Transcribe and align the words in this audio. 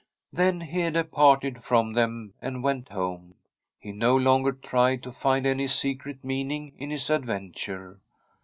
Then 0.33 0.61
Hede 0.61 1.11
parted 1.11 1.63
from 1.63 1.93
them 1.93 2.33
and 2.41 2.63
went 2.63 2.89
home. 2.89 3.35
He 3.77 3.91
no 3.91 4.15
longer 4.15 4.51
tried 4.51 5.03
to 5.03 5.11
find 5.11 5.45
any 5.45 5.67
secret 5.67 6.23
meaning 6.23 6.73
in 6.79 6.89
his 6.89 7.11
adventure. 7.11 7.99